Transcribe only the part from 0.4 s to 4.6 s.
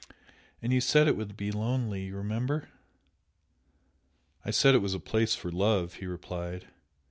And you said it would be lonely! you remember?" "I